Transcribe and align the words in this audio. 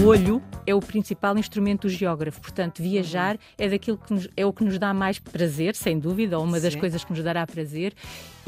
O 0.00 0.06
olho 0.06 0.40
é 0.64 0.74
o 0.74 0.80
principal 0.80 1.36
instrumento 1.36 1.82
do 1.82 1.88
geógrafo. 1.88 2.40
Portanto, 2.40 2.82
viajar 2.82 3.36
é 3.56 3.68
daquilo 3.68 3.98
que 3.98 4.12
nos, 4.12 4.28
é 4.36 4.46
o 4.46 4.52
que 4.52 4.62
nos 4.62 4.78
dá 4.78 4.94
mais 4.94 5.18
prazer, 5.18 5.74
sem 5.74 5.98
dúvida, 5.98 6.38
ou 6.38 6.44
uma 6.44 6.60
das 6.60 6.76
coisas 6.76 7.02
que 7.02 7.12
nos 7.12 7.22
dará 7.22 7.46
prazer, 7.46 7.94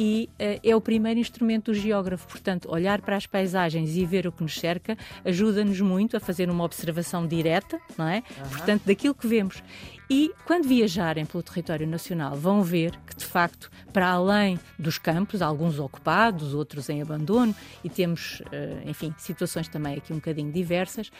e 0.03 0.31
uh, 0.33 0.61
é 0.65 0.75
o 0.75 0.81
primeiro 0.81 1.21
instrumento 1.21 1.71
do 1.71 1.75
geógrafo. 1.75 2.27
Portanto, 2.27 2.71
olhar 2.71 3.03
para 3.03 3.17
as 3.17 3.27
paisagens 3.27 3.95
e 3.99 4.07
ver 4.07 4.27
o 4.27 4.33
que 4.33 4.43
nos 4.43 4.59
cerca 4.59 4.97
ajuda-nos 5.23 5.79
muito 5.83 6.17
a 6.17 6.21
fazer 6.21 6.49
uma 6.49 6.65
observação 6.65 7.27
direta, 7.27 7.79
não 7.99 8.09
é? 8.09 8.23
Uhum. 8.39 8.49
Portanto, 8.49 8.83
daquilo 8.87 9.15
que 9.15 9.27
vemos. 9.27 9.63
E 10.09 10.33
quando 10.47 10.67
viajarem 10.67 11.27
pelo 11.27 11.43
território 11.43 11.87
nacional, 11.87 12.35
vão 12.35 12.63
ver 12.63 12.99
que, 13.07 13.15
de 13.15 13.27
facto, 13.27 13.71
para 13.93 14.09
além 14.09 14.59
dos 14.79 14.97
campos, 14.97 15.43
alguns 15.43 15.79
ocupados, 15.79 16.55
outros 16.55 16.89
em 16.89 17.03
abandono, 17.03 17.55
e 17.85 17.91
temos, 17.91 18.43
eh, 18.51 18.83
enfim, 18.87 19.15
situações 19.19 19.69
também 19.69 19.99
aqui 19.99 20.13
um 20.13 20.17
bocadinho 20.17 20.51
diversas, 20.51 21.13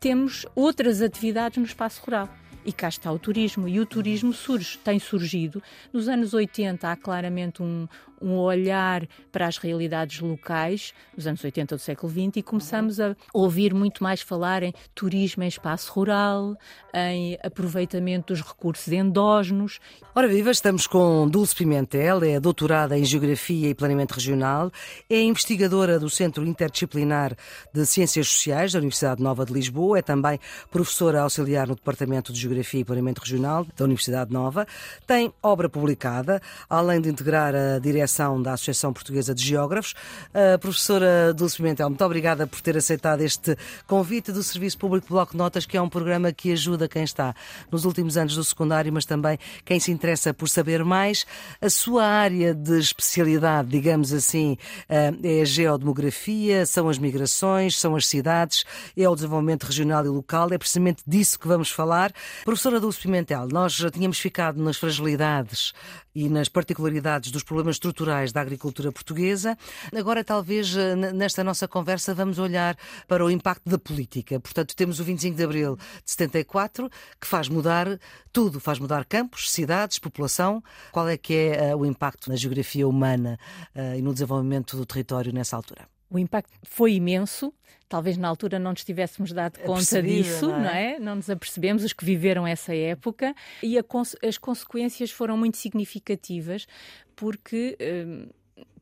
temos 0.00 0.44
outras 0.52 1.00
atividades 1.00 1.58
no 1.58 1.64
espaço 1.64 2.02
rural. 2.04 2.28
E 2.66 2.72
cá 2.72 2.88
está 2.88 3.12
o 3.12 3.18
turismo. 3.18 3.68
E 3.68 3.78
o 3.78 3.86
turismo 3.86 4.32
surge, 4.32 4.78
tem 4.78 4.98
surgido. 4.98 5.62
Nos 5.92 6.08
anos 6.08 6.32
80 6.32 6.90
há 6.90 6.96
claramente 6.96 7.62
um, 7.62 7.86
um 8.24 8.38
olhar 8.38 9.06
para 9.30 9.46
as 9.46 9.58
realidades 9.58 10.20
locais, 10.20 10.94
nos 11.14 11.26
anos 11.26 11.44
80 11.44 11.76
do 11.76 11.80
século 11.80 12.10
XX, 12.10 12.38
e 12.38 12.42
começamos 12.42 12.98
a 12.98 13.14
ouvir 13.32 13.74
muito 13.74 14.02
mais 14.02 14.22
falar 14.22 14.62
em 14.62 14.72
turismo 14.94 15.42
em 15.42 15.48
espaço 15.48 15.92
rural, 15.92 16.56
em 16.94 17.38
aproveitamento 17.42 18.32
dos 18.32 18.42
recursos 18.42 18.90
endógenos. 18.90 19.78
Ora 20.14 20.26
viva, 20.26 20.50
estamos 20.50 20.86
com 20.86 21.28
Dulce 21.28 21.54
Pimentel, 21.54 22.24
é 22.24 22.40
doutorada 22.40 22.96
em 22.96 23.04
Geografia 23.04 23.68
e 23.68 23.74
Planeamento 23.74 24.14
Regional, 24.14 24.70
é 25.10 25.20
investigadora 25.20 25.98
do 25.98 26.08
Centro 26.08 26.46
Interdisciplinar 26.46 27.36
de 27.72 27.84
Ciências 27.84 28.28
Sociais 28.28 28.72
da 28.72 28.78
Universidade 28.78 29.22
Nova 29.22 29.44
de 29.44 29.52
Lisboa, 29.52 29.98
é 29.98 30.02
também 30.02 30.38
professora 30.70 31.20
auxiliar 31.20 31.68
no 31.68 31.74
Departamento 31.74 32.32
de 32.32 32.40
Geografia 32.40 32.80
e 32.80 32.84
Planeamento 32.84 33.20
Regional 33.20 33.66
da 33.76 33.84
Universidade 33.84 34.32
Nova, 34.32 34.66
tem 35.06 35.32
obra 35.42 35.68
publicada, 35.68 36.40
além 36.70 37.00
de 37.00 37.10
integrar 37.10 37.54
a 37.54 37.78
direção 37.78 38.13
direção 38.14 38.40
da 38.40 38.52
Associação 38.52 38.92
Portuguesa 38.92 39.34
de 39.34 39.42
Geógrafos. 39.42 39.94
A 40.32 40.58
professora 40.58 41.34
Dulce 41.34 41.56
Pimentel, 41.56 41.88
muito 41.88 42.04
obrigada 42.04 42.46
por 42.46 42.60
ter 42.60 42.76
aceitado 42.76 43.20
este 43.22 43.56
convite 43.86 44.30
do 44.30 44.42
Serviço 44.42 44.78
Público 44.78 45.08
Bloco 45.08 45.32
de 45.32 45.38
Notas, 45.38 45.66
que 45.66 45.76
é 45.76 45.82
um 45.82 45.88
programa 45.88 46.32
que 46.32 46.52
ajuda 46.52 46.88
quem 46.88 47.02
está 47.02 47.34
nos 47.70 47.84
últimos 47.84 48.16
anos 48.16 48.36
do 48.36 48.44
secundário, 48.44 48.92
mas 48.92 49.04
também 49.04 49.38
quem 49.64 49.80
se 49.80 49.90
interessa 49.90 50.32
por 50.32 50.48
saber 50.48 50.84
mais. 50.84 51.26
A 51.60 51.68
sua 51.68 52.04
área 52.04 52.54
de 52.54 52.78
especialidade, 52.78 53.68
digamos 53.68 54.12
assim, 54.12 54.56
eh, 54.88 55.12
é 55.22 55.40
a 55.42 55.44
geodemografia, 55.44 56.64
são 56.66 56.88
as 56.88 56.98
migrações, 56.98 57.78
são 57.78 57.96
as 57.96 58.06
cidades, 58.06 58.64
é 58.96 59.08
o 59.08 59.14
desenvolvimento 59.14 59.64
regional 59.64 60.04
e 60.04 60.08
local. 60.08 60.48
É 60.52 60.58
precisamente 60.58 61.02
disso 61.06 61.38
que 61.38 61.48
vamos 61.48 61.70
falar. 61.70 62.12
Professora 62.44 62.78
Dulce 62.78 63.00
Pimentel, 63.00 63.48
nós 63.50 63.74
já 63.74 63.90
tínhamos 63.90 64.18
ficado 64.18 64.62
nas 64.62 64.76
fragilidades 64.76 65.72
e 66.14 66.28
nas 66.28 66.48
particularidades 66.48 67.30
dos 67.30 67.42
problemas 67.42 67.76
estruturais 67.76 68.32
da 68.32 68.40
agricultura 68.40 68.92
portuguesa. 68.92 69.56
Agora, 69.94 70.22
talvez, 70.22 70.76
eh, 70.76 70.94
nesta 70.94 71.42
nossa 71.42 71.66
conversa, 71.66 72.14
vamos 72.14 72.38
olhar 72.38 72.76
para 73.08 73.24
o 73.24 73.30
impacto 73.30 73.68
da 73.68 73.78
política. 73.78 74.38
Portanto, 74.38 74.76
temos 74.76 75.00
o 75.00 75.04
25 75.04 75.36
de 75.36 75.44
abril 75.44 75.76
de 75.76 76.10
74, 76.10 76.88
que 77.20 77.26
faz 77.26 77.48
mudar 77.48 77.98
tudo, 78.32 78.60
faz 78.60 78.78
mudar 78.78 79.04
campos, 79.04 79.50
cidades, 79.50 79.98
população. 79.98 80.62
Qual 80.92 81.08
é 81.08 81.16
que 81.16 81.34
é 81.34 81.74
uh, 81.74 81.78
o 81.78 81.86
impacto 81.86 82.28
na 82.30 82.36
geografia 82.36 82.86
humana 82.86 83.38
uh, 83.74 83.96
e 83.96 84.02
no 84.02 84.12
desenvolvimento 84.12 84.76
do 84.76 84.86
território 84.86 85.32
nessa 85.32 85.56
altura? 85.56 85.93
O 86.10 86.18
impacto 86.18 86.52
foi 86.62 86.94
imenso. 86.94 87.52
Talvez 87.88 88.16
na 88.16 88.28
altura 88.28 88.58
não 88.58 88.72
nos 88.72 88.84
tivéssemos 88.84 89.32
dado 89.32 89.58
é 89.60 89.64
conta 89.64 90.02
disso, 90.02 90.48
não 90.48 90.56
é? 90.56 90.60
não 90.60 90.70
é? 90.70 90.98
Não 90.98 91.14
nos 91.16 91.30
apercebemos, 91.30 91.84
os 91.84 91.92
que 91.92 92.04
viveram 92.04 92.46
essa 92.46 92.74
época, 92.74 93.34
e 93.62 93.76
as 93.78 94.38
consequências 94.38 95.10
foram 95.10 95.36
muito 95.36 95.56
significativas, 95.56 96.66
porque. 97.14 97.76
Hum, 97.80 98.28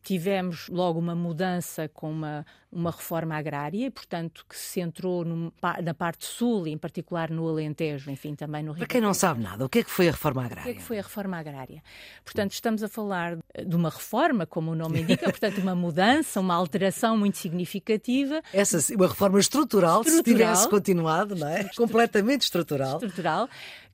tivemos 0.02 0.68
logo 0.68 0.98
uma 0.98 1.14
mudança 1.14 1.88
com 1.88 2.10
uma, 2.10 2.44
uma 2.70 2.90
reforma 2.90 3.36
agrária, 3.36 3.90
portanto, 3.90 4.44
que 4.48 4.56
se 4.56 4.80
centrou 4.80 5.24
no, 5.24 5.52
na 5.82 5.94
parte 5.94 6.26
sul, 6.26 6.66
em 6.66 6.76
particular 6.76 7.30
no 7.30 7.48
Alentejo, 7.48 8.10
enfim, 8.10 8.34
também 8.34 8.62
no 8.62 8.72
Rio. 8.72 8.78
Para 8.78 8.88
quem 8.88 9.00
não 9.00 9.14
sabe 9.14 9.42
nada, 9.42 9.64
o 9.64 9.68
que 9.68 9.80
é 9.80 9.84
que 9.84 9.90
foi 9.90 10.08
a 10.08 10.12
reforma 10.12 10.44
agrária? 10.44 10.62
O 10.62 10.64
que 10.64 10.78
é 10.78 10.80
que 10.80 10.86
foi 10.86 10.98
a 10.98 11.02
reforma 11.02 11.38
agrária? 11.38 11.82
Portanto, 12.24 12.52
estamos 12.52 12.82
a 12.82 12.88
falar 12.88 13.36
de 13.36 13.76
uma 13.76 13.90
reforma, 13.90 14.44
como 14.46 14.72
o 14.72 14.74
nome 14.74 15.02
indica, 15.02 15.26
portanto, 15.30 15.58
uma 15.58 15.74
mudança, 15.74 16.40
uma 16.40 16.54
alteração 16.54 17.16
muito 17.16 17.38
significativa. 17.38 18.42
Essa, 18.52 18.78
uma 18.94 19.08
reforma 19.08 19.38
estrutural, 19.38 20.00
estrutural 20.00 20.02
se 20.02 20.22
tivesse 20.22 20.68
continuado, 20.68 21.36
não 21.36 21.48
é? 21.48 21.64
Completamente 21.76 22.42
estrutural. 22.42 22.94
Estrutural, 22.94 23.48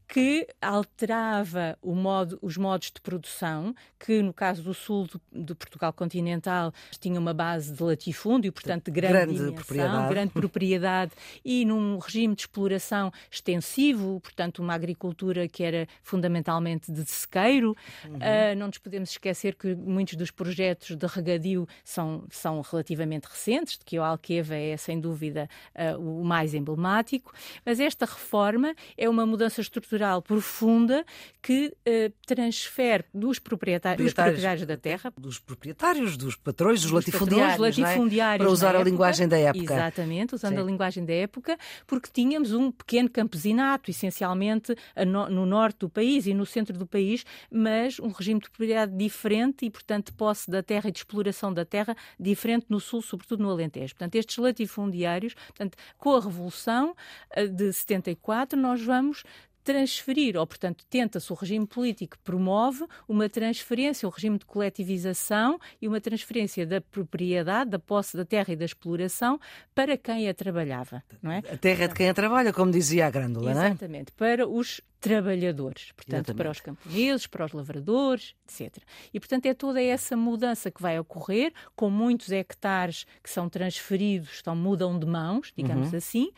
que 0.09 0.49
alterava 0.61 1.79
modo, 1.85 2.39
os 2.41 2.57
modos 2.57 2.91
de 2.91 3.01
produção, 3.01 3.75
que 4.01 4.23
no 4.23 4.33
caso 4.33 4.63
do 4.63 4.73
sul 4.73 5.07
do, 5.07 5.21
do, 5.31 5.55
Portugal 5.55 5.93
continental 5.93 6.73
tinha 6.99 7.21
uma 7.21 7.35
base 7.35 7.75
de 7.75 7.83
latifúndio, 7.83 8.51
portanto 8.51 8.87
de 8.87 8.91
grande, 8.91 9.13
grande 9.13 9.35
dimensão, 9.35 9.55
propriedade. 9.55 10.09
grande 10.09 10.33
propriedade 10.33 11.13
e 11.45 11.65
num 11.67 11.99
regime 11.99 12.35
de 12.35 12.43
exploração 12.43 13.13
extensivo, 13.31 14.19
portanto 14.21 14.61
uma 14.61 14.73
agricultura 14.73 15.47
que 15.47 15.63
era 15.63 15.87
fundamentalmente 16.03 16.91
de 16.91 17.05
sequeiro. 17.05 17.77
Uhum. 18.07 18.15
Uh, 18.17 18.57
não 18.57 18.69
nos 18.69 18.79
podemos 18.79 19.11
esquecer 19.11 19.57
que 19.57 19.75
muitos 19.75 20.15
dos 20.15 20.31
projetos 20.31 20.97
de 20.97 21.07
regadio 21.07 21.69
são, 21.85 22.25
são 22.31 22.63
relativamente 22.63 23.27
recentes, 23.27 23.77
de 23.77 23.85
que 23.85 23.99
o 23.99 24.03
Alqueva 24.03 24.55
é 24.55 24.77
sem 24.79 24.99
dúvida 24.99 25.51
uh, 25.75 26.01
o 26.01 26.25
mais 26.25 26.55
emblemático, 26.55 27.35
mas 27.65 27.79
esta 27.79 28.07
reforma 28.07 28.75
é 28.97 29.07
uma 29.07 29.27
mudança 29.27 29.61
estrutural 29.61 29.98
profunda 30.25 31.05
que 31.43 31.69
uh, 31.69 32.13
transfere 32.27 33.05
dos 33.15 33.39
proprietários, 33.39 34.05
dos 34.05 34.15
proprietários 34.15 34.67
da 34.67 34.77
terra. 34.77 35.13
Dos 35.17 35.39
proprietários, 35.39 36.17
dos 36.17 36.37
patrões, 36.37 36.83
dos, 36.83 36.91
dos 36.91 36.93
latifundiários. 36.93 37.53
Patrões, 37.53 37.79
latifundiários 37.79 38.41
é? 38.41 38.45
Para 38.45 38.53
usar 38.53 38.69
a 38.69 38.81
época, 38.81 38.91
linguagem 38.91 39.29
da 39.29 39.39
época. 39.39 39.75
Exatamente, 39.75 40.35
usando 40.35 40.55
Sim. 40.55 40.61
a 40.61 40.65
linguagem 40.65 41.05
da 41.05 41.15
época, 41.15 41.59
porque 41.87 42.09
tínhamos 42.13 42.53
um 42.53 42.71
pequeno 42.71 43.09
campesinato, 43.09 43.91
essencialmente 43.91 44.75
no, 45.07 45.29
no 45.29 45.47
norte 45.47 45.79
do 45.81 45.89
país 45.89 46.27
e 46.27 46.35
no 46.35 46.45
centro 46.45 46.77
do 46.77 46.87
país, 46.87 47.25
mas 47.51 47.99
um 47.99 48.09
regime 48.09 48.41
de 48.41 48.49
propriedade 48.49 48.97
diferente 48.97 49.65
e, 49.65 49.71
portanto, 49.71 50.13
posse 50.15 50.51
da 50.51 50.63
terra 50.63 50.89
e 50.89 50.93
de 50.93 50.99
exploração 50.99 51.53
da 51.53 51.65
terra 51.65 51.97
diferente 52.19 52.67
no 52.69 52.81
sul, 52.81 53.01
sobretudo 53.03 53.43
no 53.43 53.51
Alentejo. 53.51 53.95
Portanto, 53.95 54.15
estes 54.17 54.37
latifundiários, 54.37 55.35
portanto, 55.35 55.77
com 55.97 56.17
a 56.17 56.21
Revolução 56.21 56.95
eh, 57.31 57.47
de 57.47 57.73
74, 57.73 58.59
nós 58.59 58.83
vamos 58.83 59.25
transferir, 59.69 60.35
ou 60.35 60.47
portanto 60.47 60.83
tenta-se 60.89 61.31
o 61.31 61.37
regime 61.37 61.67
político 61.67 62.17
promove 62.25 62.87
uma 63.07 63.29
transferência, 63.29 64.09
o 64.09 64.11
regime 64.11 64.39
de 64.39 64.47
coletivização 64.47 65.61
e 65.81 65.87
uma 65.87 66.01
transferência 66.01 66.67
da 66.67 66.81
propriedade, 66.81 67.69
da 67.69 67.79
posse 67.79 68.17
da 68.17 68.25
terra 68.25 68.55
e 68.55 68.57
da 68.57 68.65
exploração 68.65 69.39
para 69.75 69.99
quem 69.99 70.27
a 70.27 70.33
trabalhava, 70.33 71.03
não 71.21 71.31
é? 71.31 71.43
A 71.53 71.59
terra 71.59 71.85
é 71.85 71.89
de 71.89 71.95
quem 71.95 72.09
a 72.09 72.15
trabalha, 72.15 72.51
como 72.51 72.73
dizia 72.73 73.09
a 73.09 73.11
Grândola, 73.11 73.53
não 73.53 73.63
é? 73.63 73.67
Exatamente, 73.67 74.11
para 74.13 74.49
os 74.49 74.81
trabalhadores, 75.01 75.93
portanto, 75.93 76.31
Exatamente. 76.31 76.37
para 76.37 76.51
os 76.51 76.61
camponeses, 76.61 77.27
para 77.27 77.45
os 77.45 77.53
lavradores, 77.53 78.35
etc. 78.47 78.83
E, 79.13 79.21
portanto, 79.21 79.47
é 79.47 79.55
toda 79.55 79.81
essa 79.81 80.17
mudança 80.17 80.71
que 80.71 80.83
vai 80.83 80.99
ocorrer, 80.99 81.53
com 81.77 81.89
muitos 81.89 82.33
hectares 82.33 83.07
que 83.23 83.31
são 83.31 83.49
transferidos, 83.49 84.31
estão, 84.35 84.57
mudam 84.57 84.99
de 84.99 85.07
mãos, 85.07 85.53
digamos 85.57 85.93
uhum. 85.93 85.99
assim, 85.99 86.33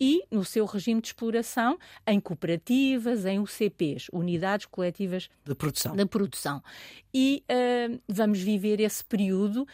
e 0.00 0.22
no 0.30 0.44
seu 0.44 0.64
regime 0.66 1.00
de 1.00 1.08
exploração, 1.08 1.78
em 2.06 2.20
cooperativas, 2.20 3.24
em 3.24 3.38
UCPs, 3.38 4.08
Unidades 4.12 4.66
Coletivas 4.66 5.28
de 5.44 5.54
Produção. 5.54 5.96
De 5.96 6.06
produção. 6.06 6.62
E 7.18 7.42
uh, 7.50 7.98
vamos 8.06 8.40
viver 8.40 8.78
esse 8.78 9.02
período. 9.02 9.66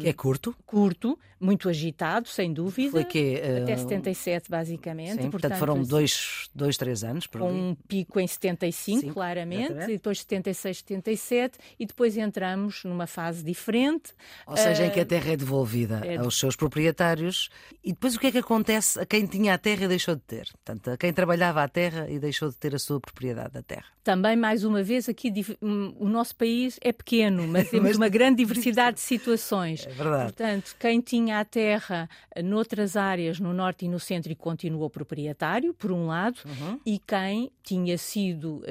Que 0.00 0.08
é 0.08 0.12
curto? 0.14 0.56
Curto, 0.64 1.18
muito 1.38 1.68
agitado, 1.68 2.26
sem 2.26 2.54
dúvida. 2.54 2.92
Foi 2.92 3.04
que, 3.04 3.34
uh, 3.34 3.64
até 3.64 3.76
77, 3.76 4.50
basicamente. 4.50 5.10
Sim, 5.10 5.16
portanto, 5.16 5.32
portanto, 5.32 5.58
foram 5.58 5.82
dois, 5.82 6.48
dois, 6.54 6.78
três 6.78 7.04
anos. 7.04 7.26
Por 7.26 7.42
com 7.42 7.52
um 7.52 7.74
pico 7.74 8.18
em 8.18 8.26
75, 8.26 9.00
Sim, 9.00 9.12
claramente, 9.12 9.64
exatamente. 9.64 9.90
e 9.90 9.96
depois 9.96 10.20
76, 10.20 10.78
77, 10.78 11.58
e 11.78 11.84
depois 11.84 12.16
entramos 12.16 12.82
numa 12.84 13.06
fase 13.06 13.44
diferente. 13.44 14.14
Ou 14.46 14.56
seja, 14.56 14.86
em 14.86 14.90
que 14.90 15.00
a 15.00 15.04
terra 15.04 15.32
é 15.32 15.36
devolvida 15.36 16.00
é 16.04 16.16
aos 16.16 16.38
seus 16.38 16.56
proprietários. 16.56 17.50
E 17.84 17.92
depois 17.92 18.16
o 18.16 18.18
que 18.20 18.28
é 18.28 18.32
que 18.32 18.38
acontece 18.38 18.98
a 18.98 19.04
quem 19.04 19.26
tinha 19.26 19.52
a 19.52 19.58
terra 19.58 19.84
e 19.84 19.88
deixou 19.88 20.14
de 20.14 20.22
ter? 20.22 20.48
Portanto, 20.52 20.92
a 20.92 20.96
quem 20.96 21.12
trabalhava 21.12 21.62
a 21.62 21.68
terra 21.68 22.08
e 22.08 22.18
deixou 22.18 22.48
de 22.48 22.56
ter 22.56 22.74
a 22.74 22.78
sua 22.78 22.98
propriedade 23.00 23.52
da 23.52 23.62
terra. 23.62 23.84
Também, 24.02 24.36
mais 24.36 24.64
uma 24.64 24.82
vez, 24.82 25.08
aqui 25.08 25.30
hum, 25.60 25.94
o 25.98 26.08
nosso 26.08 26.34
país 26.36 26.69
é 26.80 26.92
pequeno, 26.92 27.46
mas 27.46 27.68
temos 27.70 27.88
mas... 27.88 27.96
uma 27.96 28.08
grande 28.08 28.36
diversidade 28.44 28.96
de 28.96 29.02
situações. 29.02 29.86
É 29.86 29.90
verdade. 29.90 30.24
Portanto, 30.24 30.76
quem 30.78 31.00
tinha 31.00 31.40
a 31.40 31.44
terra 31.44 32.08
noutras 32.42 32.96
áreas, 32.96 33.40
no 33.40 33.52
norte 33.52 33.84
e 33.84 33.88
no 33.88 33.98
centro, 33.98 34.30
e 34.30 34.34
continuou 34.34 34.88
proprietário, 34.88 35.74
por 35.74 35.92
um 35.92 36.06
lado, 36.06 36.38
uhum. 36.44 36.80
e 36.84 36.98
quem 36.98 37.50
tinha 37.62 37.96
sido, 37.96 38.62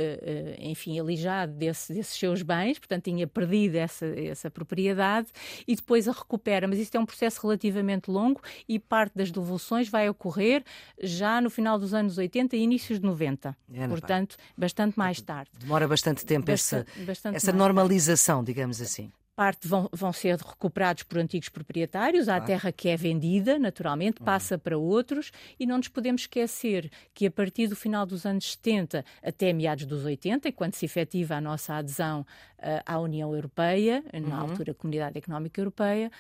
enfim, 0.60 1.00
alijado 1.00 1.54
desse, 1.54 1.94
desses 1.94 2.18
seus 2.18 2.42
bens, 2.42 2.78
portanto 2.80 3.04
tinha 3.06 3.28
perdido 3.28 3.76
essa, 3.76 4.06
essa 4.06 4.50
propriedade 4.50 5.28
e 5.68 5.76
depois 5.76 6.08
a 6.08 6.12
recupera. 6.12 6.68
Mas 6.68 6.80
isto 6.80 6.96
é 6.96 7.00
um 7.00 7.06
processo 7.06 7.42
relativamente 7.42 8.10
longo 8.10 8.42
e 8.68 8.78
parte 8.80 9.14
das 9.16 9.32
devoluções 9.32 9.90
vai 9.90 10.10
ocorrer 10.10 10.64
já 11.02 11.40
no 11.42 11.50
final 11.50 11.80
dos 11.80 11.94
anos 11.94 12.18
80 12.18 12.56
e 12.56 12.62
inícios 12.62 13.00
de 13.00 13.06
90. 13.06 13.56
É, 13.74 13.88
portanto, 13.88 14.36
bastante 14.58 14.98
mais 14.98 15.22
tarde. 15.22 15.52
Demora 15.60 15.88
bastante 15.88 16.26
tempo 16.26 16.48
bastante, 16.48 16.90
essa, 16.92 17.06
bastante 17.06 17.36
essa 17.36 17.52
normalização, 17.90 18.44
digamos 18.44 18.80
assim 18.82 19.12
parte 19.40 19.70
vão, 19.70 19.88
vão 19.94 20.12
ser 20.12 20.38
recuperados 20.38 21.04
por 21.04 21.18
antigos 21.18 21.48
proprietários, 21.48 22.28
há 22.28 22.42
terra 22.42 22.74
que 22.74 22.90
é 22.90 22.98
vendida, 22.98 23.58
naturalmente, 23.58 24.20
uhum. 24.20 24.26
passa 24.26 24.58
para 24.58 24.78
outros, 24.78 25.32
e 25.58 25.66
não 25.66 25.78
nos 25.78 25.88
podemos 25.88 26.24
esquecer 26.24 26.92
que 27.14 27.26
a 27.26 27.32
partir 27.32 27.68
do 27.68 27.76
final 27.76 28.06
dos 28.06 28.26
anos 28.26 28.52
70 28.52 29.06
até 29.24 29.54
meados 29.54 29.86
dos 29.86 30.04
80, 30.04 30.52
quando 30.52 30.76
se 30.76 30.84
efetiva 30.84 31.36
a 31.36 31.42
nossa 31.42 31.76
adesão 31.76 32.26
uh, 32.58 32.84
à 32.86 33.00
União 33.00 33.34
Europeia, 33.34 34.04
na 34.12 34.44
uhum. 34.44 34.50
altura 34.50 34.74
Comunidade 34.74 35.18
Económica 35.18 35.62
Europeia, 35.62 36.12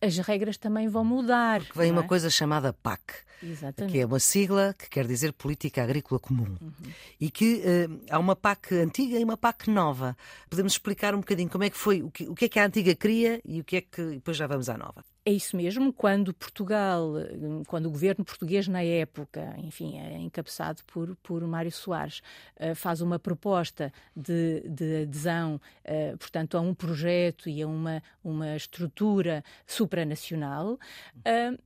as 0.00 0.16
regras 0.18 0.56
também 0.56 0.88
vão 0.88 1.04
mudar. 1.04 1.60
Porque 1.60 1.78
vem 1.78 1.90
é? 1.90 1.92
uma 1.92 2.04
coisa 2.04 2.30
chamada 2.30 2.72
PAC, 2.72 3.14
Exatamente. 3.42 3.92
que 3.92 4.00
é 4.00 4.06
uma 4.06 4.18
sigla 4.18 4.74
que 4.78 4.88
quer 4.88 5.06
dizer 5.06 5.32
Política 5.32 5.82
Agrícola 5.82 6.18
Comum. 6.18 6.56
Uhum. 6.60 6.72
E 7.20 7.30
que 7.30 7.56
uh, 7.56 8.00
há 8.10 8.18
uma 8.18 8.34
PAC 8.34 8.74
antiga 8.74 9.18
e 9.18 9.24
uma 9.24 9.36
PAC 9.36 9.68
nova. 9.68 10.16
Podemos 10.48 10.72
explicar 10.72 11.14
um 11.14 11.18
bocadinho 11.18 11.50
como 11.50 11.64
é 11.64 11.70
que 11.70 11.76
foi, 11.76 12.02
o 12.02 12.10
que, 12.10 12.28
o 12.28 12.34
que 12.34 12.46
é 12.46 12.48
que 12.48 12.58
a 12.60 12.66
antiga 12.66 12.94
queria 12.94 13.40
e 13.44 13.60
o 13.60 13.64
que 13.64 13.76
é 13.76 13.80
que. 13.80 14.02
depois 14.02 14.36
já 14.36 14.46
vamos 14.46 14.68
à 14.68 14.76
nova. 14.76 15.04
É 15.24 15.32
isso 15.32 15.54
mesmo, 15.56 15.92
quando 15.92 16.32
Portugal, 16.32 17.12
quando 17.66 17.86
o 17.86 17.90
governo 17.90 18.24
português 18.24 18.66
na 18.66 18.82
época, 18.82 19.54
enfim, 19.58 19.98
é 19.98 20.18
encabeçado 20.18 20.82
por, 20.86 21.14
por 21.16 21.46
Mário 21.46 21.70
Soares, 21.70 22.22
uh, 22.58 22.74
faz 22.74 23.02
uma 23.02 23.18
proposta 23.18 23.92
de, 24.16 24.60
de 24.66 25.02
adesão, 25.02 25.60
uh, 25.84 26.16
portanto, 26.16 26.56
a 26.56 26.60
um 26.60 26.72
projeto 26.74 27.50
e 27.50 27.60
a 27.60 27.66
uma, 27.66 28.02
uma 28.24 28.56
estrutura 28.56 29.44
supranacional, 29.66 30.78
uh, 31.18 31.58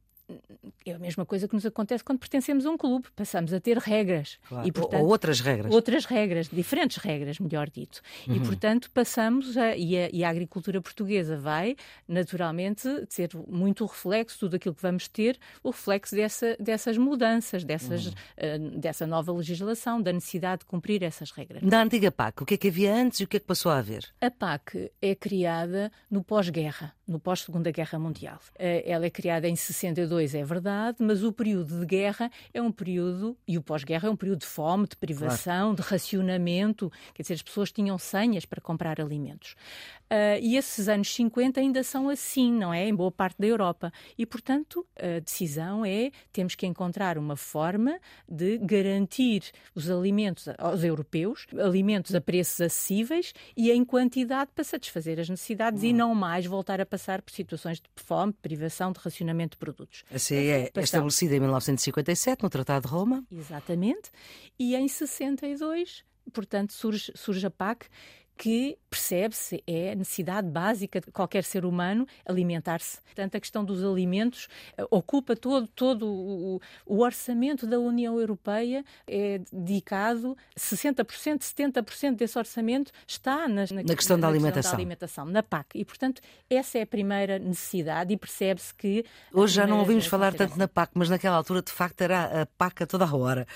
é 0.87 0.93
a 0.93 0.99
mesma 0.99 1.25
coisa 1.27 1.47
que 1.47 1.55
nos 1.55 1.67
acontece 1.67 2.03
quando 2.03 2.19
pertencemos 2.19 2.65
a 2.65 2.71
um 2.71 2.77
clube. 2.77 3.09
Passamos 3.15 3.53
a 3.53 3.61
ter 3.61 3.77
regras. 3.79 4.39
Claro. 4.49 4.67
E, 4.67 4.73
portanto, 4.73 5.01
ou 5.01 5.09
outras 5.09 5.41
regras. 5.41 5.73
Outras 5.73 6.05
regras, 6.05 6.49
diferentes 6.49 6.97
regras, 6.99 7.39
melhor 7.39 7.69
dito. 7.69 8.01
Uhum. 8.27 8.37
E, 8.37 8.41
portanto, 8.41 8.91
passamos 8.91 9.57
a 9.57 9.77
e, 9.77 9.97
a. 9.97 10.11
e 10.13 10.25
a 10.25 10.29
agricultura 10.29 10.81
portuguesa 10.81 11.37
vai, 11.37 11.77
naturalmente, 12.09 12.89
ser 13.09 13.31
muito 13.49 13.85
o 13.85 13.87
reflexo, 13.87 14.39
tudo 14.39 14.57
aquilo 14.57 14.75
que 14.75 14.83
vamos 14.83 15.09
ter, 15.09 15.39
o 15.63 15.71
reflexo 15.71 16.15
dessa, 16.15 16.57
dessas 16.59 16.97
mudanças, 16.97 17.65
dessas, 17.65 18.07
uhum. 18.07 18.13
uh, 18.13 18.79
dessa 18.79 19.07
nova 19.07 19.33
legislação, 19.33 20.01
da 20.01 20.13
necessidade 20.13 20.61
de 20.61 20.67
cumprir 20.67 21.03
essas 21.03 21.31
regras. 21.31 21.63
Da 21.63 21.83
antiga 21.83 22.11
PAC, 22.11 22.43
o 22.43 22.47
que 22.47 22.55
é 22.55 22.57
que 22.57 22.69
havia 22.69 22.95
antes 22.95 23.21
e 23.21 23.25
o 23.25 23.29
que 23.29 23.37
é 23.37 23.41
que 23.41 23.47
passou 23.47 23.73
a 23.73 23.79
haver? 23.79 24.05
A 24.21 24.31
PAC 24.31 24.91
é 25.01 25.15
criada 25.15 25.91
no 26.11 26.23
pós-guerra, 26.23 26.95
no 27.07 27.19
pós-Segunda 27.19 27.71
Guerra 27.71 27.99
Mundial. 27.99 28.39
Uh, 28.55 28.83
ela 28.85 29.07
é 29.07 29.11
criada 29.11 29.49
em 29.49 29.57
62 29.57 30.14
é 30.19 30.45
verdade, 30.45 30.99
mas 31.01 31.23
o 31.23 31.33
período 31.33 31.81
de 31.81 31.87
guerra 31.87 32.31
é 32.53 32.61
um 32.61 32.71
período, 32.71 33.37
e 33.47 33.57
o 33.57 33.63
pós-guerra 33.63 34.09
é 34.09 34.11
um 34.11 34.17
período 34.17 34.41
de 34.41 34.47
fome, 34.47 34.87
de 34.87 34.97
privação, 34.97 35.75
claro. 35.75 35.77
de 35.77 35.83
racionamento. 35.83 36.93
Quer 37.15 37.23
dizer, 37.23 37.35
as 37.35 37.43
pessoas 37.43 37.73
tinham 37.73 37.99
senhas 37.99 38.45
para 38.45 38.61
comprar 38.61 39.01
alimentos. 39.01 39.57
Uh, 40.05 40.39
e 40.41 40.57
esses 40.57 40.87
anos 40.87 41.13
50 41.15 41.59
ainda 41.59 41.83
são 41.83 42.09
assim, 42.09 42.53
não 42.53 42.73
é? 42.73 42.87
Em 42.87 42.95
boa 42.95 43.11
parte 43.11 43.37
da 43.39 43.47
Europa. 43.47 43.93
E, 44.19 44.27
portanto, 44.27 44.87
a 44.97 45.19
decisão 45.19 45.85
é 45.85 46.11
temos 46.33 46.55
que 46.55 46.67
encontrar 46.67 47.17
uma 47.19 47.37
forma 47.37 47.99
de 48.29 48.59
garantir 48.59 49.51
os 49.75 49.91
alimentos 49.91 50.47
aos 50.59 50.85
europeus, 50.85 51.47
alimentos 51.59 52.15
a 52.15 52.21
preços 52.21 52.61
acessíveis 52.61 53.33
e 53.57 53.73
em 53.73 53.85
quantidade 53.85 54.51
para 54.55 54.63
satisfazer 54.63 55.19
as 55.19 55.29
necessidades 55.29 55.83
e 55.83 55.93
não 55.93 56.15
mais 56.15 56.47
voltar 56.47 56.81
a 56.81 56.87
passar 56.87 57.23
por 57.23 57.33
situações 57.33 57.81
de 57.81 57.89
fome, 57.97 58.33
de 58.33 58.39
privação, 58.39 58.93
de 58.93 59.01
racionamento 59.01 59.57
de 59.57 59.59
produtos. 59.59 60.04
A 60.13 60.19
CE 60.19 60.35
é 60.35 60.71
estabelecida 60.77 61.35
em 61.35 61.41
1957 61.41 62.43
no 62.43 62.51
Tratado 62.51 62.87
de 62.87 62.93
Roma. 62.93 63.25
Exatamente. 63.31 64.11
E 64.59 64.75
em 64.75 64.89
62 64.89 66.05
portanto, 66.33 66.73
surge, 66.73 67.13
surge 67.15 67.47
a 67.47 67.51
PAC, 67.51 67.87
que 68.37 68.77
percebe-se 68.91 69.63
é 69.67 69.93
a 69.93 69.95
necessidade 69.95 70.49
básica 70.49 71.01
de 71.01 71.11
qualquer 71.11 71.45
ser 71.45 71.65
humano 71.65 72.07
alimentar-se. 72.25 73.01
Portanto, 73.03 73.37
a 73.37 73.41
questão 73.41 73.65
dos 73.65 73.85
alimentos 73.85 74.49
uh, 74.79 74.87
ocupa 74.91 75.37
todo, 75.37 75.67
todo 75.69 76.07
o, 76.07 76.61
o, 76.87 77.01
orçamento 77.01 77.67
da 77.67 77.79
União 77.79 78.19
Europeia, 78.19 78.85
é 79.07 79.41
dedicado 79.53 80.37
60%, 80.57 81.41
70% 81.41 82.17
desse 82.17 82.39
orçamento 82.39 82.93
está 83.07 83.49
na, 83.49 83.65
na, 83.71 83.83
na 83.83 83.95
questão, 83.95 84.17
da, 84.17 84.23
na 84.23 84.29
alimentação. 84.29 84.73
da 84.73 84.77
alimentação, 84.77 85.25
na 85.27 85.43
PAC. 85.43 85.79
E, 85.79 85.85
portanto, 85.85 86.21
essa 86.49 86.79
é 86.79 86.83
a 86.83 86.87
primeira 86.87 87.39
necessidade 87.39 88.13
e 88.13 88.17
percebe-se 88.17 88.75
que... 88.75 89.05
Hoje 89.33 89.55
já 89.55 89.67
não 89.67 89.79
ouvimos 89.79 90.07
falar 90.07 90.35
tanto 90.35 90.59
na 90.59 90.69
PAC, 90.69 90.93
mas 90.95 91.09
naquela 91.09 91.37
altura, 91.37 91.63
de 91.63 91.73
facto, 91.73 92.01
era 92.01 92.43
a 92.43 92.47
PAC 92.47 92.83
a 92.83 92.87
toda 92.87 93.05
a 93.05 93.17
hora. 93.17 93.47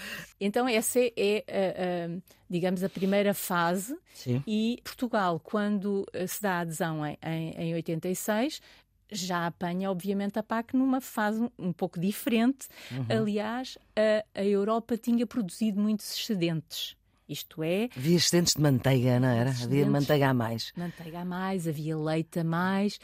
Então, 0.40 0.68
essa 0.68 0.98
é, 1.00 1.12
é 1.16 2.08
uh, 2.08 2.14
uh, 2.16 2.22
digamos, 2.48 2.82
a 2.82 2.88
primeira 2.88 3.34
fase 3.34 3.96
Sim. 4.14 4.42
e 4.46 4.80
Portugal, 4.82 5.40
quando 5.42 6.06
eh, 6.12 6.26
se 6.26 6.40
dá 6.40 6.54
a 6.54 6.60
adesão 6.60 7.04
em, 7.04 7.18
em, 7.22 7.50
em 7.52 7.74
86, 7.74 8.60
já 9.10 9.46
apanha, 9.46 9.90
obviamente, 9.90 10.38
a 10.38 10.42
PAC 10.42 10.76
numa 10.76 11.00
fase 11.00 11.50
um 11.58 11.72
pouco 11.72 11.98
diferente. 11.98 12.68
Uhum. 12.90 13.06
Aliás, 13.08 13.78
a, 13.96 14.40
a 14.40 14.44
Europa 14.44 14.96
tinha 14.96 15.26
produzido 15.26 15.80
muitos 15.80 16.12
excedentes. 16.14 16.96
Isto 17.28 17.62
é. 17.62 17.90
Havia 17.94 18.16
excedentes 18.16 18.54
de 18.54 18.62
manteiga, 18.62 19.20
não 19.20 19.28
era? 19.28 19.50
Havia 19.50 19.86
manteiga 19.86 20.30
a 20.30 20.34
mais. 20.34 20.72
Manteiga 20.74 21.20
a 21.20 21.24
mais, 21.26 21.68
havia 21.68 21.96
leite 21.96 22.40
a 22.40 22.44
mais 22.44 22.98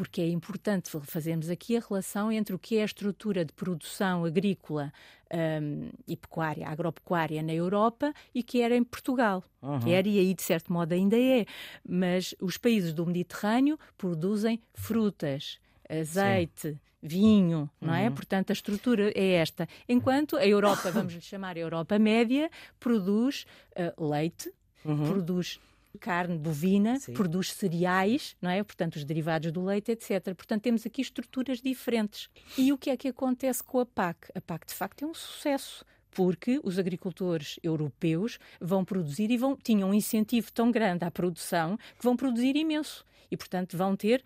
porque 0.00 0.22
é 0.22 0.28
importante 0.30 0.88
fazermos 1.02 1.50
aqui 1.50 1.76
a 1.76 1.80
relação 1.86 2.32
entre 2.32 2.54
o 2.54 2.58
que 2.58 2.78
é 2.78 2.80
a 2.80 2.86
estrutura 2.86 3.44
de 3.44 3.52
produção 3.52 4.24
agrícola 4.24 4.90
um, 5.30 5.90
e 6.08 6.16
pecuária, 6.16 6.66
agropecuária 6.66 7.42
na 7.42 7.52
Europa 7.52 8.10
e 8.34 8.42
que 8.42 8.62
era 8.62 8.74
em 8.74 8.82
Portugal. 8.82 9.44
Uhum. 9.60 9.78
Que 9.80 9.90
era 9.90 10.08
e 10.08 10.18
aí, 10.18 10.32
de 10.32 10.42
certo 10.42 10.72
modo, 10.72 10.94
ainda 10.94 11.18
é. 11.18 11.44
Mas 11.86 12.34
os 12.40 12.56
países 12.56 12.94
do 12.94 13.04
Mediterrâneo 13.04 13.78
produzem 13.98 14.58
frutas, 14.72 15.58
azeite. 15.86 16.72
Sim 16.72 16.78
vinho, 17.02 17.70
não 17.80 17.94
é? 17.94 18.08
Uhum. 18.08 18.14
Portanto, 18.14 18.50
a 18.50 18.52
estrutura 18.52 19.10
é 19.14 19.32
esta. 19.32 19.66
Enquanto 19.88 20.36
a 20.36 20.46
Europa, 20.46 20.90
vamos 20.92 21.14
lhe 21.14 21.20
chamar 21.22 21.56
a 21.56 21.58
Europa 21.58 21.98
média, 21.98 22.50
produz 22.78 23.46
uh, 23.74 24.06
leite, 24.06 24.52
uhum. 24.84 25.08
produz 25.08 25.58
carne 25.98 26.38
bovina, 26.38 26.98
Sim. 26.98 27.12
produz 27.12 27.52
cereais, 27.52 28.36
não 28.40 28.50
é? 28.50 28.62
Portanto, 28.62 28.96
os 28.96 29.04
derivados 29.04 29.50
do 29.52 29.64
leite, 29.64 29.92
etc. 29.92 30.34
Portanto, 30.34 30.62
temos 30.62 30.86
aqui 30.86 31.02
estruturas 31.02 31.60
diferentes. 31.60 32.28
E 32.56 32.72
o 32.72 32.78
que 32.78 32.90
é 32.90 32.96
que 32.96 33.08
acontece 33.08 33.62
com 33.62 33.80
a 33.80 33.86
PAC? 33.86 34.28
A 34.34 34.40
PAC, 34.40 34.66
de 34.66 34.74
facto, 34.74 35.04
é 35.04 35.06
um 35.06 35.14
sucesso 35.14 35.84
porque 36.10 36.60
os 36.64 36.78
agricultores 36.78 37.58
europeus 37.62 38.38
vão 38.60 38.84
produzir 38.84 39.30
e 39.30 39.36
vão, 39.36 39.56
tinham 39.56 39.90
um 39.90 39.94
incentivo 39.94 40.52
tão 40.52 40.70
grande 40.70 41.04
à 41.04 41.10
produção 41.10 41.76
que 41.76 42.04
vão 42.04 42.16
produzir 42.16 42.56
imenso. 42.56 43.04
E, 43.30 43.36
portanto, 43.36 43.76
vão 43.76 43.96
ter 43.96 44.22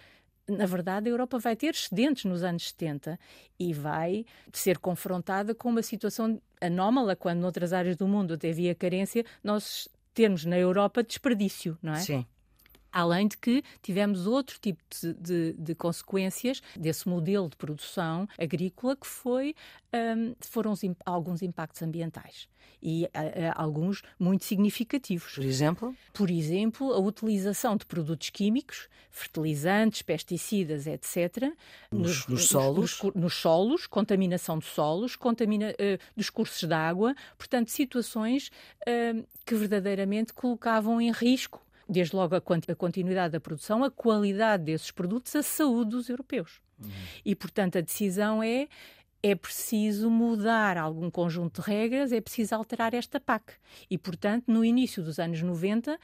na 0.46 0.66
verdade, 0.66 1.08
a 1.08 1.12
Europa 1.12 1.38
vai 1.38 1.56
ter 1.56 1.74
excedentes 1.74 2.24
nos 2.24 2.42
anos 2.42 2.68
70 2.68 3.18
e 3.58 3.72
vai 3.72 4.26
ser 4.52 4.78
confrontada 4.78 5.54
com 5.54 5.70
uma 5.70 5.82
situação 5.82 6.38
anómala 6.60 7.16
quando 7.16 7.40
noutras 7.40 7.72
áreas 7.72 7.96
do 7.96 8.06
mundo 8.06 8.34
até 8.34 8.50
havia 8.50 8.74
carência, 8.74 9.24
nós 9.42 9.88
termos 10.14 10.44
na 10.44 10.56
Europa 10.56 11.02
desperdício, 11.02 11.76
não 11.83 11.92
é? 11.92 12.00
Sim. 12.00 12.26
Além 12.94 13.26
de 13.26 13.36
que 13.36 13.64
tivemos 13.82 14.24
outro 14.24 14.56
tipo 14.60 14.80
de, 14.88 15.14
de, 15.14 15.52
de, 15.54 15.74
consequências 15.74 16.62
desse 16.76 17.08
modelo 17.08 17.48
de 17.48 17.56
produção 17.56 18.28
agrícola 18.38 18.94
que 18.94 19.06
foi, 19.06 19.56
um, 19.92 20.34
foram 20.40 20.70
os, 20.70 20.80
alguns 21.04 21.42
impactos 21.42 21.82
ambientais 21.82 22.48
e 22.80 23.04
uh, 23.06 23.08
alguns 23.56 24.02
muito 24.18 24.44
significativos. 24.44 25.34
Por 25.34 25.44
exemplo? 25.44 25.96
Por 26.12 26.30
exemplo, 26.30 26.92
a 26.92 26.98
utilização 26.98 27.76
de 27.76 27.86
produtos 27.86 28.28
químicos, 28.30 28.88
fertilizantes, 29.10 30.02
pesticidas, 30.02 30.86
etc. 30.86 31.52
Nos, 31.90 32.26
nos, 32.26 32.28
nos 32.28 32.48
solos? 32.48 33.02
Nos, 33.02 33.14
nos, 33.14 33.34
solos, 33.34 33.86
contaminação 33.86 34.58
de 34.58 34.66
solos, 34.66 35.16
contamina, 35.16 35.70
uh, 35.70 35.98
dos 36.14 36.28
cursos 36.28 36.68
de 36.68 36.74
água, 36.74 37.14
portanto, 37.38 37.70
situações 37.70 38.52
uh, 38.86 39.26
que 39.46 39.54
verdadeiramente 39.54 40.32
colocavam 40.32 41.00
em 41.00 41.10
risco 41.10 41.63
desde 41.88 42.16
logo 42.16 42.34
a, 42.34 42.40
continuidade 42.40 43.32
da 43.32 43.40
produção, 43.40 43.84
a 43.84 43.90
qualidade 43.90 44.64
desses 44.64 44.90
produtos, 44.90 45.34
a 45.36 45.42
saúde 45.42 45.90
dos 45.90 46.08
europeus. 46.08 46.60
Uhum. 46.82 46.90
E, 47.24 47.34
portanto, 47.34 47.78
a 47.78 47.80
decisão 47.80 48.42
é 48.42 48.68
é 49.24 49.34
preciso 49.34 50.10
mudar 50.10 50.76
algum 50.76 51.10
conjunto 51.10 51.62
de 51.62 51.66
regras, 51.66 52.12
é 52.12 52.20
preciso 52.20 52.54
alterar 52.54 52.92
esta 52.92 53.18
PAC. 53.18 53.54
E, 53.90 53.96
portanto, 53.96 54.44
no 54.48 54.62
início 54.62 55.02
dos 55.02 55.18
anos 55.18 55.40
90, 55.40 55.98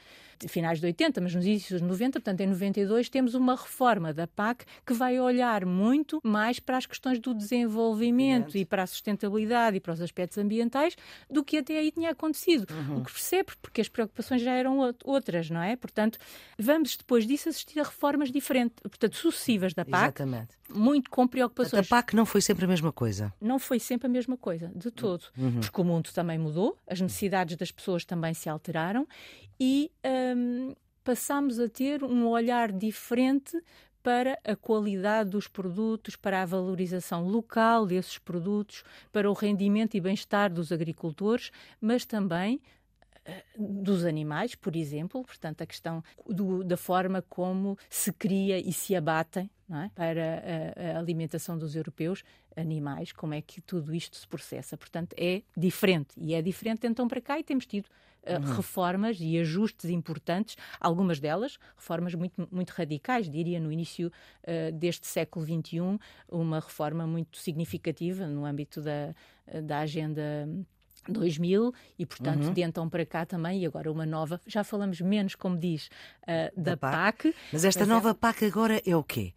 finais 0.47 0.79
de 0.79 0.87
80, 0.87 1.21
mas 1.21 1.35
nos 1.35 1.45
inícios 1.45 1.79
dos 1.79 1.87
90, 1.87 2.19
portanto, 2.19 2.41
em 2.41 2.47
92, 2.47 3.09
temos 3.09 3.35
uma 3.35 3.55
reforma 3.55 4.11
da 4.11 4.25
PAC 4.25 4.65
que 4.83 4.93
vai 4.95 5.19
olhar 5.19 5.67
muito 5.67 6.19
mais 6.23 6.59
para 6.59 6.77
as 6.77 6.87
questões 6.87 7.19
do 7.19 7.35
desenvolvimento 7.35 8.57
e 8.57 8.65
para 8.65 8.81
a 8.81 8.87
sustentabilidade 8.87 9.77
e 9.77 9.79
para 9.79 9.93
os 9.93 10.01
aspectos 10.01 10.39
ambientais 10.39 10.95
do 11.29 11.43
que 11.43 11.57
até 11.57 11.77
aí 11.77 11.91
tinha 11.91 12.09
acontecido. 12.09 12.73
Uhum. 12.73 13.01
O 13.01 13.03
que 13.03 13.11
percebe, 13.11 13.51
porque 13.61 13.81
as 13.81 13.87
preocupações 13.87 14.41
já 14.41 14.53
eram 14.53 14.79
outras, 15.05 15.47
não 15.47 15.61
é? 15.61 15.75
Portanto, 15.75 16.17
vamos 16.57 16.97
depois 16.97 17.27
disso 17.27 17.49
assistir 17.49 17.79
a 17.81 17.83
reformas 17.83 18.31
diferentes, 18.31 18.77
portanto, 18.81 19.15
sucessivas 19.15 19.75
da 19.75 19.85
PAC. 19.85 20.05
Exatamente. 20.05 20.60
Muito 20.73 21.09
com 21.09 21.27
preocupações. 21.27 21.85
A 21.85 21.89
PAC 21.89 22.15
não 22.15 22.25
foi 22.25 22.41
sempre 22.41 22.65
a 22.65 22.67
mesma 22.67 22.91
coisa. 22.91 23.33
Não 23.39 23.59
foi 23.59 23.79
sempre 23.79 24.07
a 24.07 24.09
mesma 24.09 24.37
coisa, 24.37 24.71
de 24.75 24.91
todo. 24.91 25.23
Uhum. 25.37 25.59
Porque 25.59 25.81
o 25.81 25.83
mundo 25.83 26.09
também 26.13 26.37
mudou, 26.37 26.77
as 26.87 26.99
necessidades 26.99 27.55
das 27.55 27.71
pessoas 27.71 28.05
também 28.05 28.33
se 28.33 28.49
alteraram 28.49 29.07
e 29.59 29.91
um, 30.35 30.73
passamos 31.03 31.59
a 31.59 31.67
ter 31.67 32.03
um 32.03 32.27
olhar 32.27 32.71
diferente 32.71 33.61
para 34.03 34.39
a 34.43 34.55
qualidade 34.55 35.29
dos 35.29 35.47
produtos, 35.47 36.15
para 36.15 36.41
a 36.41 36.45
valorização 36.45 37.27
local 37.27 37.85
desses 37.85 38.17
produtos, 38.17 38.83
para 39.11 39.29
o 39.29 39.33
rendimento 39.33 39.95
e 39.95 40.01
bem-estar 40.01 40.51
dos 40.51 40.71
agricultores, 40.71 41.51
mas 41.79 42.05
também 42.05 42.59
eh, 43.23 43.43
dos 43.55 44.03
animais, 44.03 44.55
por 44.55 44.75
exemplo, 44.75 45.23
portanto, 45.23 45.61
a 45.61 45.65
questão 45.65 46.03
do, 46.25 46.63
da 46.63 46.77
forma 46.77 47.23
como 47.29 47.77
se 47.89 48.11
cria 48.11 48.57
e 48.57 48.73
se 48.73 48.95
abatem 48.95 49.49
é? 49.77 49.89
para 49.93 50.43
a, 50.75 50.95
a, 50.95 50.99
alimentação 50.99 51.57
dos 51.57 51.75
europeus, 51.75 52.23
animais, 52.55 53.11
como 53.11 53.33
é 53.33 53.41
que 53.41 53.61
tudo 53.61 53.93
isto 53.93 54.17
se 54.17 54.27
processa. 54.27 54.77
Portanto, 54.77 55.15
é 55.17 55.41
diferente. 55.55 56.09
E 56.17 56.33
é 56.33 56.41
diferente 56.41 56.85
então 56.87 57.07
para 57.07 57.21
cá 57.21 57.39
e 57.39 57.43
temos 57.43 57.65
tido 57.65 57.85
uh, 57.85 58.33
uhum. 58.33 58.55
reformas 58.55 59.17
e 59.19 59.37
ajustes 59.39 59.89
importantes, 59.89 60.57
algumas 60.79 61.19
delas 61.19 61.57
reformas 61.75 62.13
muito, 62.13 62.47
muito 62.51 62.71
radicais, 62.71 63.29
diria 63.29 63.59
no 63.59 63.71
início 63.71 64.07
uh, 64.07 64.71
deste 64.73 65.07
século 65.07 65.45
XXI, 65.45 65.99
uma 66.29 66.59
reforma 66.59 67.07
muito 67.07 67.37
significativa 67.37 68.27
no 68.27 68.45
âmbito 68.45 68.81
da, 68.81 69.13
da 69.63 69.79
agenda 69.79 70.47
2000 71.07 71.73
e, 71.97 72.05
portanto, 72.05 72.45
uhum. 72.45 72.53
de 72.53 72.61
então 72.61 72.89
para 72.89 73.05
cá 73.05 73.25
também, 73.25 73.61
e 73.61 73.65
agora 73.65 73.91
uma 73.91 74.05
nova, 74.05 74.39
já 74.45 74.63
falamos 74.63 75.01
menos, 75.01 75.35
como 75.35 75.57
diz, 75.57 75.87
uh, 76.23 76.55
da, 76.55 76.71
da 76.71 76.77
PAC. 76.77 77.23
PAC. 77.31 77.35
Mas 77.51 77.65
esta 77.65 77.81
mas 77.81 77.89
é 77.89 77.93
nova 77.93 78.09
é... 78.11 78.13
PAC 78.13 78.45
agora 78.45 78.81
é 78.85 78.95
o 78.95 79.03
quê? 79.03 79.33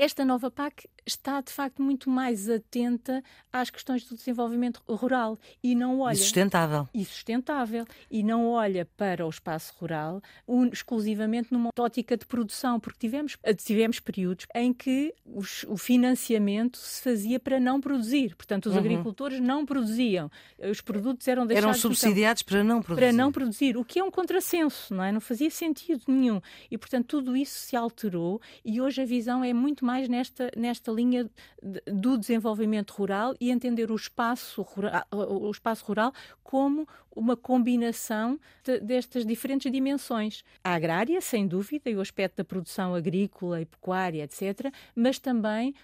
Esta 0.00 0.24
nova 0.24 0.50
PAC 0.50 0.88
está, 1.04 1.42
de 1.42 1.52
facto, 1.52 1.82
muito 1.82 2.08
mais 2.08 2.48
atenta 2.48 3.22
às 3.52 3.68
questões 3.68 4.02
do 4.04 4.16
desenvolvimento 4.16 4.80
rural 4.88 5.38
e 5.62 5.74
não 5.74 6.00
olha... 6.00 6.14
E 6.14 6.16
sustentável. 6.16 6.88
E 6.94 7.04
sustentável. 7.04 7.84
E 8.10 8.22
não 8.22 8.48
olha 8.48 8.88
para 8.96 9.26
o 9.26 9.28
espaço 9.28 9.74
rural 9.78 10.22
un, 10.48 10.68
exclusivamente 10.68 11.52
numa 11.52 11.68
ótica 11.78 12.16
de 12.16 12.24
produção, 12.24 12.80
porque 12.80 12.98
tivemos, 12.98 13.36
tivemos 13.62 14.00
períodos 14.00 14.46
em 14.54 14.72
que 14.72 15.14
os, 15.22 15.66
o 15.68 15.76
financiamento 15.76 16.78
se 16.78 17.02
fazia 17.02 17.38
para 17.38 17.60
não 17.60 17.78
produzir. 17.78 18.34
Portanto, 18.36 18.70
os 18.70 18.72
uhum. 18.72 18.78
agricultores 18.78 19.38
não 19.38 19.66
produziam. 19.66 20.30
Os 20.58 20.80
produtos 20.80 21.28
eram 21.28 21.46
deixados... 21.46 21.68
Eram 21.68 21.78
subsidiados 21.78 22.42
para 22.42 22.64
não 22.64 22.80
produzir. 22.80 23.06
Para 23.06 23.12
não 23.12 23.30
produzir, 23.30 23.76
o 23.76 23.84
que 23.84 23.98
é 23.98 24.02
um 24.02 24.10
contrassenso, 24.10 24.94
não 24.94 25.04
é? 25.04 25.12
Não 25.12 25.20
fazia 25.20 25.50
sentido 25.50 26.04
nenhum. 26.08 26.40
E, 26.70 26.78
portanto, 26.78 27.06
tudo 27.06 27.36
isso 27.36 27.58
se 27.66 27.76
alterou 27.76 28.40
e 28.64 28.80
hoje 28.80 29.02
a 29.02 29.04
visão 29.04 29.44
é 29.44 29.52
muito 29.52 29.84
mais 29.84 29.89
nesta, 30.08 30.50
nesta 30.56 30.90
linha 30.92 31.30
de, 31.62 31.80
do 31.86 32.16
desenvolvimento 32.16 32.92
rural 32.92 33.34
e 33.40 33.50
entender 33.50 33.90
o 33.90 33.96
espaço 33.96 34.62
rural, 34.62 35.04
o 35.10 35.50
espaço 35.50 35.84
rural 35.84 36.12
como 36.42 36.86
uma 37.14 37.36
combinação 37.36 38.38
de, 38.64 38.80
destas 38.80 39.26
diferentes 39.26 39.70
dimensões. 39.70 40.44
A 40.62 40.74
agrária, 40.74 41.20
sem 41.20 41.46
dúvida, 41.46 41.90
e 41.90 41.96
o 41.96 42.00
aspecto 42.00 42.36
da 42.36 42.44
produção 42.44 42.94
agrícola 42.94 43.60
e 43.60 43.66
pecuária, 43.66 44.24
etc., 44.24 44.72
mas 44.94 45.18
também 45.18 45.74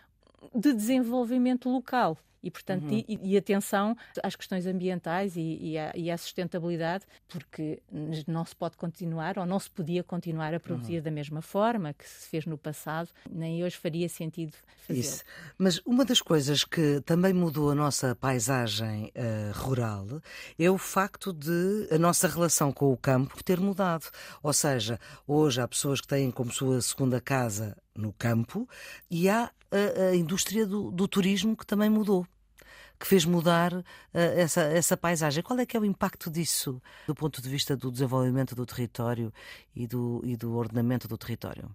de 0.55 0.73
desenvolvimento 0.73 1.69
local 1.69 2.17
e, 2.47 2.51
portanto, 2.51 2.85
uhum. 2.85 3.05
e, 3.09 3.33
e, 3.33 3.37
atenção 3.37 3.97
às 4.23 4.37
questões 4.37 4.67
ambientais 4.67 5.35
e, 5.37 5.59
e, 5.61 5.79
à, 5.79 5.93
e, 5.97 6.09
à, 6.13 6.17
sustentabilidade, 6.17 7.05
porque 7.27 7.83
não 8.29 8.45
se 8.45 8.55
pode 8.55 8.77
continuar 8.77 9.37
ou 9.37 9.45
não 9.45 9.59
se 9.59 9.69
podia 9.69 10.05
continuar 10.05 10.55
a 10.55 10.61
produzir 10.61 10.99
uhum. 10.99 11.03
da 11.03 11.11
mesma 11.11 11.43
forma 11.43 11.93
que 11.93 12.09
se 12.09 12.29
fez 12.29 12.47
no 12.47 12.57
passado, 12.57 13.09
nem 13.29 13.65
hoje 13.65 13.77
faria 13.77 14.09
sentido 14.09 14.53
fazer. 14.87 15.01
Isso. 15.01 15.25
Mas 15.59 15.81
uma 15.85 16.05
das 16.05 16.23
coisas 16.23 16.63
que 16.63 17.01
também 17.01 17.33
mudou 17.33 17.73
a 17.73 17.75
nossa 17.75 18.15
paisagem 18.15 19.13
uh, 19.17 19.59
rural 19.59 20.07
é 20.57 20.71
o 20.71 20.79
facto 20.79 21.33
de 21.33 21.89
a 21.91 21.99
nossa 21.99 22.29
relação 22.29 22.71
com 22.71 22.93
o 22.93 22.97
campo 22.97 23.43
ter 23.43 23.59
mudado. 23.59 24.09
Ou 24.41 24.53
seja, 24.53 25.01
hoje 25.27 25.61
há 25.61 25.67
pessoas 25.67 26.01
que 26.01 26.07
têm 26.07 26.31
como 26.31 26.53
sua 26.53 26.81
segunda 26.81 27.21
casa 27.21 27.77
no 27.93 28.13
campo 28.13 28.69
e 29.11 29.29
há 29.29 29.51
a, 29.71 30.11
a 30.11 30.17
indústria 30.17 30.67
do, 30.67 30.91
do 30.91 31.09
turismo 31.09 31.57
que 31.57 31.67
também 31.67 31.91
mudou 31.91 32.27
que 32.99 33.07
fez 33.07 33.25
mudar 33.25 33.73
uh, 33.73 33.85
essa, 34.13 34.63
essa 34.63 34.97
paisagem. 34.97 35.43
Qual 35.43 35.59
é 35.59 35.67
que 35.67 35.77
é 35.77 35.81
o 35.81 35.85
impacto 35.85 36.31
disso 36.31 36.81
do 37.07 37.15
ponto 37.15 37.41
de 37.43 37.49
vista 37.49 37.77
do 37.77 37.91
desenvolvimento 37.91 38.55
do 38.55 38.65
território 38.67 39.33
e 39.75 39.87
do, 39.87 40.23
e 40.25 40.37
do 40.37 40.55
ordenamento 40.57 41.07
do 41.07 41.19
território? 41.19 41.71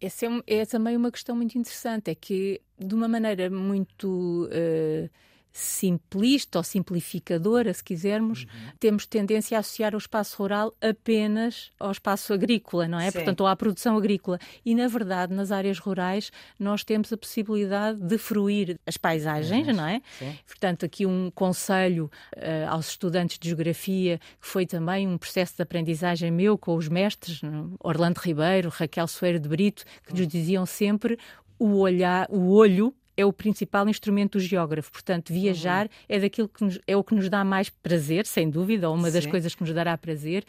Essa 0.00 0.26
é, 0.26 0.42
é 0.46 0.66
também 0.66 0.96
uma 0.96 1.12
questão 1.12 1.36
muito 1.36 1.56
interessante, 1.56 2.10
é 2.10 2.14
que 2.14 2.60
de 2.78 2.94
uma 2.94 3.06
maneira 3.06 3.48
muito 3.48 4.48
uh, 4.48 5.10
simplista 5.52 6.58
ou 6.58 6.64
simplificadora, 6.64 7.72
se 7.74 7.84
quisermos, 7.84 8.44
uhum. 8.44 8.72
temos 8.80 9.06
tendência 9.06 9.56
a 9.56 9.60
associar 9.60 9.94
o 9.94 9.98
espaço 9.98 10.36
rural 10.38 10.74
apenas 10.80 11.70
ao 11.78 11.90
espaço 11.90 12.32
agrícola, 12.32 12.88
não 12.88 12.98
é? 12.98 13.10
Sim. 13.10 13.18
Portanto, 13.18 13.46
à 13.46 13.54
produção 13.54 13.96
agrícola. 13.96 14.38
E, 14.64 14.74
na 14.74 14.88
verdade, 14.88 15.34
nas 15.34 15.52
áreas 15.52 15.78
rurais, 15.78 16.30
nós 16.58 16.82
temos 16.82 17.12
a 17.12 17.16
possibilidade 17.16 18.00
de 18.00 18.16
fruir 18.16 18.78
as 18.86 18.96
paisagens, 18.96 19.68
uhum. 19.68 19.74
não 19.74 19.86
é? 19.86 20.00
Sim. 20.18 20.38
Portanto, 20.46 20.86
aqui 20.86 21.04
um 21.04 21.30
conselho 21.34 22.10
uh, 22.36 22.70
aos 22.70 22.88
estudantes 22.88 23.38
de 23.38 23.48
geografia, 23.48 24.18
que 24.40 24.46
foi 24.46 24.64
também 24.64 25.06
um 25.06 25.18
processo 25.18 25.56
de 25.56 25.62
aprendizagem 25.62 26.30
meu 26.30 26.56
com 26.56 26.74
os 26.76 26.88
mestres, 26.88 27.40
Orlando 27.80 28.18
Ribeiro, 28.18 28.70
Raquel 28.70 29.06
Soeiro 29.06 29.38
de 29.38 29.48
Brito, 29.48 29.84
que 30.06 30.14
nos 30.14 30.26
diziam 30.26 30.64
sempre 30.64 31.18
o 31.58 31.76
olhar, 31.78 32.26
o 32.30 32.50
olho 32.52 32.94
é 33.16 33.24
o 33.24 33.32
principal 33.32 33.88
instrumento 33.88 34.38
do 34.38 34.40
geógrafo. 34.40 34.90
Portanto, 34.90 35.32
viajar 35.32 35.86
uhum. 35.86 35.90
é 36.08 36.20
daquilo 36.20 36.48
que 36.48 36.64
nos, 36.64 36.78
é 36.86 36.96
o 36.96 37.04
que 37.04 37.14
nos 37.14 37.28
dá 37.28 37.44
mais 37.44 37.68
prazer, 37.68 38.26
sem 38.26 38.48
dúvida, 38.48 38.88
ou 38.88 38.94
uma 38.94 39.08
Sim. 39.08 39.14
das 39.14 39.26
coisas 39.26 39.54
que 39.54 39.62
nos 39.62 39.72
dará 39.72 39.96
prazer, 39.98 40.44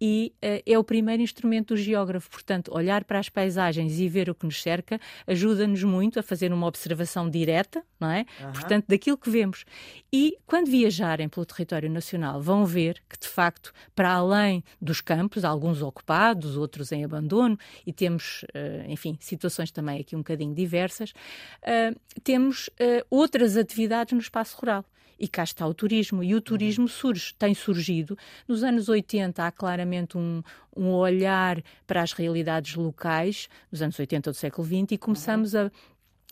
e 0.00 0.32
uh, 0.36 0.62
é 0.66 0.78
o 0.78 0.84
primeiro 0.84 1.22
instrumento 1.22 1.74
do 1.74 1.76
geógrafo. 1.76 2.30
Portanto, 2.30 2.72
olhar 2.74 3.04
para 3.04 3.18
as 3.18 3.28
paisagens 3.28 3.98
e 3.98 4.08
ver 4.08 4.30
o 4.30 4.34
que 4.34 4.46
nos 4.46 4.62
cerca 4.62 5.00
ajuda-nos 5.26 5.82
muito 5.82 6.18
a 6.18 6.22
fazer 6.22 6.52
uma 6.52 6.66
observação 6.66 7.28
direta, 7.28 7.82
não 7.98 8.10
é? 8.10 8.24
Uhum. 8.40 8.52
Portanto, 8.52 8.84
daquilo 8.88 9.16
que 9.16 9.30
vemos. 9.30 9.64
E 10.12 10.36
quando 10.46 10.70
viajarem 10.70 11.28
pelo 11.28 11.46
território 11.46 11.90
nacional, 11.90 12.40
vão 12.40 12.64
ver 12.64 13.02
que, 13.08 13.18
de 13.18 13.28
facto, 13.28 13.72
para 13.94 14.12
além 14.12 14.62
dos 14.80 15.00
campos, 15.00 15.44
alguns 15.44 15.82
ocupados, 15.82 16.56
outros 16.56 16.92
em 16.92 17.04
abandono, 17.04 17.58
e 17.86 17.92
temos, 17.92 18.44
uh, 18.54 18.90
enfim, 18.90 19.16
situações 19.20 19.70
também 19.70 20.00
aqui 20.00 20.14
um 20.14 20.20
bocadinho 20.20 20.54
diversas, 20.54 21.10
uh, 21.10 21.96
temos 22.22 22.70
outras 23.10 23.56
atividades 23.56 24.12
no 24.12 24.20
espaço 24.20 24.56
rural. 24.58 24.84
E 25.18 25.26
cá 25.26 25.42
está 25.44 25.66
o 25.66 25.72
turismo. 25.72 26.22
E 26.22 26.34
o 26.34 26.40
turismo 26.40 26.88
surge, 26.88 27.34
tem 27.38 27.54
surgido. 27.54 28.18
Nos 28.46 28.62
anos 28.62 28.88
80 28.88 29.46
há 29.46 29.50
claramente 29.50 30.18
um, 30.18 30.42
um 30.76 30.90
olhar 30.90 31.62
para 31.86 32.02
as 32.02 32.12
realidades 32.12 32.74
locais, 32.74 33.48
nos 33.72 33.80
anos 33.80 33.98
80 33.98 34.30
do 34.30 34.36
século 34.36 34.66
XX, 34.66 34.92
e 34.92 34.98
começamos 34.98 35.54
a 35.54 35.70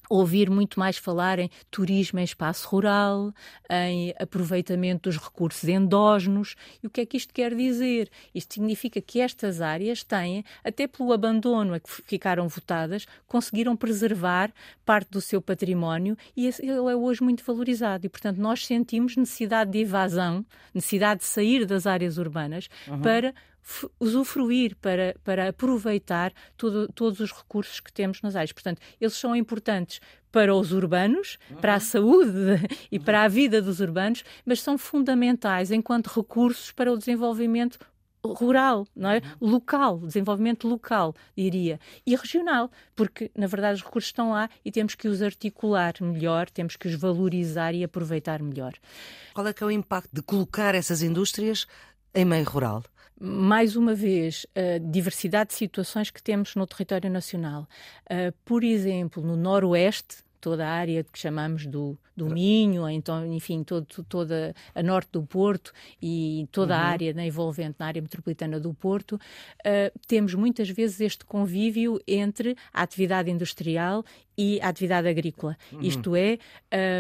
ouvir 0.09 0.51
muito 0.51 0.79
mais 0.79 0.97
falar 0.97 1.39
em 1.39 1.51
turismo 1.71 2.19
em 2.19 2.25
espaço 2.25 2.69
rural, 2.69 3.33
em 3.71 4.15
aproveitamento 4.19 5.09
dos 5.09 5.19
recursos 5.19 5.69
endógenos. 5.69 6.55
E 6.83 6.87
o 6.87 6.91
que 6.91 7.01
é 7.01 7.07
que 7.07 7.17
isto 7.17 7.33
quer 7.33 7.55
dizer? 7.55 8.11
Isto 8.35 8.55
significa 8.55 9.01
que 9.01 9.21
estas 9.21 9.61
áreas 9.61 10.03
têm, 10.03 10.45
até 10.63 10.87
pelo 10.87 11.13
abandono 11.13 11.75
a 11.75 11.81
que 11.81 11.91
ficaram 11.91 12.49
votadas, 12.49 13.07
conseguiram 13.27 13.77
preservar 13.77 14.53
parte 14.85 15.11
do 15.11 15.21
seu 15.21 15.41
património 15.41 16.17
e 16.37 16.47
ele 16.47 16.93
é 16.93 16.97
hoje 16.97 17.23
muito 17.23 17.45
valorizado. 17.45 18.07
E, 18.07 18.09
portanto, 18.09 18.39
nós 18.39 18.67
sentimos 18.67 19.17
necessidade 19.17 19.71
de 19.71 19.79
evasão, 19.79 20.45
necessidade 20.75 21.21
de 21.21 21.27
sair 21.27 21.67
das 21.67 21.87
áreas 21.87 22.19
urbanas 22.19 22.69
uhum. 22.89 23.01
para 23.01 23.35
usufruir, 23.99 24.77
para, 24.77 25.15
para 25.25 25.49
aproveitar 25.49 26.33
todo, 26.57 26.89
todos 26.93 27.21
os 27.21 27.33
recursos 27.33 27.81
que 27.81 27.93
temos 27.93 28.21
nas 28.23 28.37
áreas. 28.37 28.53
Portanto, 28.53 28.81
eles 29.01 29.15
são 29.15 29.35
importantes 29.35 30.01
para 30.31 30.55
os 30.55 30.73
urbanos, 30.73 31.39
uhum. 31.49 31.57
para 31.59 31.75
a 31.75 31.81
saúde 31.81 32.61
e 32.91 32.99
para 32.99 33.23
a 33.23 33.29
vida 33.29 33.63
dos 33.63 33.81
urbanos, 33.81 34.25
mas 34.45 34.61
são 34.61 34.77
fundamentais 34.77 35.71
enquanto 35.71 36.09
recursos 36.09 36.73
para 36.73 36.93
o 36.93 36.99
desenvolvimento 36.99 37.79
rural, 38.33 38.87
não 38.97 39.11
é? 39.11 39.21
Local, 39.41 39.99
desenvolvimento 39.99 40.67
local, 40.67 41.15
diria, 41.37 41.79
e 42.07 42.17
regional, 42.17 42.71
porque 42.97 43.31
na 43.37 43.47
verdade 43.47 43.77
os 43.77 43.85
recursos 43.85 44.09
estão 44.09 44.31
lá 44.31 44.49
e 44.65 44.73
temos 44.73 44.95
que 44.95 45.09
os 45.09 45.23
articular 45.23 45.95
melhor, 46.01 46.49
temos 46.49 46.77
que 46.77 46.89
os 46.89 46.95
valorizar 46.95 47.75
e 47.75 47.85
aproveitar 47.85 48.43
melhor. 48.43 48.73
Qual 49.35 49.47
é 49.47 49.53
que 49.53 49.63
é 49.63 49.67
o 49.67 49.71
impacto 49.71 50.11
de 50.13 50.23
colocar 50.23 50.75
essas 50.75 51.03
indústrias 51.03 51.67
em 52.15 52.25
meio 52.25 52.45
rural? 52.45 52.83
Mais 53.21 53.77
uma 53.77 53.95
vez, 53.95 54.47
a 54.55 54.79
diversidade 54.79 55.51
de 55.51 55.55
situações 55.55 56.11
que 56.11 56.23
temos 56.23 56.55
no 56.55 56.67
território 56.67 57.11
nacional. 57.11 57.69
Por 58.45 58.65
exemplo, 58.65 59.23
no 59.23 59.37
Noroeste, 59.37 60.25
toda 60.45 60.69
a 60.69 60.71
área 60.71 61.03
que 61.03 61.19
chamamos 61.19 61.65
do, 61.65 61.97
do 62.15 62.27
Minho, 62.27 62.87
então, 62.87 63.27
enfim, 63.33 63.65
todo, 63.65 63.87
toda 64.07 64.55
a 64.75 64.83
norte 64.83 65.09
do 65.13 65.23
Porto 65.23 65.73
e 66.03 66.47
toda 66.53 66.75
uhum. 66.75 66.81
a 66.81 66.85
área 66.85 67.15
né, 67.15 67.27
envolvente 67.29 67.77
na 67.79 67.87
área 67.87 68.03
metropolitana 68.03 68.61
do 68.61 68.75
Porto, 68.75 69.15
uh, 69.15 69.99
temos 70.07 70.35
muitas 70.35 70.69
vezes 70.69 71.01
este 71.01 71.25
convívio 71.25 71.99
entre 72.07 72.59
a 72.75 72.83
atividade 72.83 73.31
industrial 73.31 74.05
e 74.37 74.61
a 74.61 74.69
atividade 74.69 75.09
agrícola. 75.09 75.57
Uhum. 75.73 75.81
Isto 75.81 76.17
é, 76.17 76.39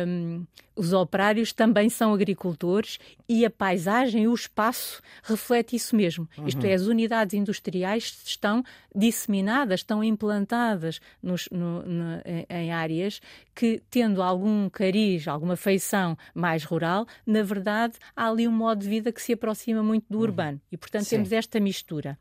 um, 0.06 0.44
os 0.76 0.92
operários 0.92 1.52
também 1.52 1.88
são 1.88 2.12
agricultores 2.12 2.98
e 3.28 3.44
a 3.44 3.50
paisagem, 3.50 4.26
o 4.26 4.34
espaço, 4.34 5.00
reflete 5.22 5.76
isso 5.76 5.94
mesmo. 5.94 6.28
Uhum. 6.36 6.48
Isto 6.48 6.64
é, 6.66 6.74
as 6.74 6.82
unidades 6.86 7.34
industriais 7.34 8.22
estão 8.24 8.64
disseminadas, 8.94 9.80
estão 9.80 10.02
implantadas 10.02 11.00
nos, 11.22 11.48
no, 11.50 11.82
no, 11.82 12.20
em 12.48 12.72
áreas 12.72 13.20
que, 13.54 13.82
tendo 13.90 14.22
algum 14.22 14.68
cariz, 14.68 15.28
alguma 15.28 15.56
feição 15.56 16.16
mais 16.34 16.64
rural, 16.64 17.06
na 17.26 17.42
verdade 17.42 17.94
há 18.16 18.28
ali 18.28 18.48
um 18.48 18.52
modo 18.52 18.80
de 18.80 18.88
vida 18.88 19.12
que 19.12 19.22
se 19.22 19.32
aproxima 19.32 19.82
muito 19.82 20.06
do 20.08 20.18
uhum. 20.18 20.24
urbano. 20.24 20.60
E, 20.70 20.76
portanto, 20.76 21.04
Sim. 21.04 21.16
temos 21.16 21.32
esta 21.32 21.60
mistura. 21.60 22.18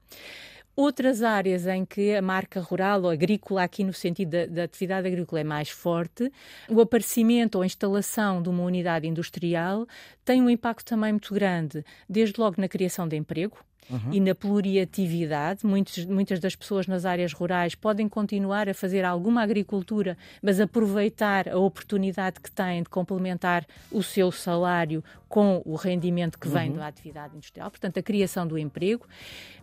Outras 0.75 1.22
áreas 1.22 1.68
em 1.68 1.86
que 1.86 2.15
a 2.15 2.22
marca 2.22 2.60
rural 2.60 3.03
ou 3.03 3.10
agrícola, 3.10 3.63
aqui 3.63 3.84
no 3.84 3.94
sentido 3.94 4.32
da, 4.32 4.46
da, 4.48 4.63
atividade 4.63 5.08
agrícola, 5.08 5.42
é 5.42 5.44
mais 5.44 5.70
forte, 5.70 6.32
o 6.68 6.82
aparecimento 6.82 7.56
ou 7.56 7.63
instalação 7.63 8.42
de 8.42 8.50
uma 8.50 8.63
unidade 8.63 9.08
industrial 9.08 9.88
tem 10.25 10.42
um 10.42 10.50
impacto 10.50 10.86
também 10.86 11.12
muito 11.12 11.32
grande, 11.32 11.86
desde 12.10 12.39
logo 12.39 12.60
na 12.60 12.68
criação 12.68 13.08
de 13.08 13.15
emprego, 13.15 13.58
Uhum. 13.90 14.13
e 14.13 14.20
na 14.20 14.34
pluriatividade. 14.34 15.66
Muitos, 15.66 16.06
muitas 16.06 16.40
das 16.40 16.56
pessoas 16.56 16.88
nas 16.88 17.06
áreas 17.06 17.34
rurais 17.34 17.75
podem 17.75 18.08
continuar 18.08 18.70
a 18.70 18.74
fazer 18.74 19.04
alguma 19.04 19.42
agricultura, 19.42 20.18
mas 20.42 20.60
aproveitar 20.60 21.50
a 21.50 21.58
oportunidade 21.58 22.40
que 22.40 22.52
têm 22.52 22.84
de 22.84 22.90
complementar 22.90 23.66
o 23.92 24.02
seu 24.02 24.32
salário 24.32 25.04
com 25.28 25.62
o 25.66 25.75
rendimento 25.75 26.38
que 26.38 26.48
vem 26.48 26.72
uhum. 26.72 26.78
da 26.78 26.88
atividade 26.88 27.36
industrial, 27.36 27.70
portanto, 27.72 27.98
a 27.98 28.04
criação 28.04 28.46
do 28.46 28.58
emprego. 28.58 29.06